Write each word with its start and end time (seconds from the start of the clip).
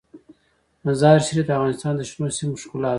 مزارشریف 0.87 1.45
د 1.47 1.49
افغانستان 1.57 1.93
د 1.95 2.01
شنو 2.09 2.35
سیمو 2.37 2.59
ښکلا 2.61 2.87
ده. 2.89 2.89